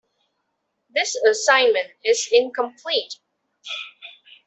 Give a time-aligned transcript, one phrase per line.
[0.89, 3.19] This assignment is incomplete.